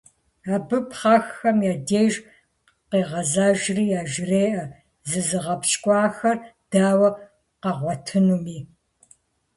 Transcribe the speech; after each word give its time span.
Абы 0.53 0.77
пхъэрхэм 0.89 1.57
я 1.71 1.75
деж 1.87 2.13
къегъэзэжри 2.89 3.83
яжреӀэ 3.99 4.63
зызыгъэпщкӀуахэр 5.09 6.37
дауэ 6.71 7.09
къагъуэтынуми. 7.61 8.59